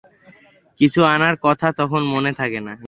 [0.79, 2.73] কিছু আনার কথা তখন মনে থাকে না।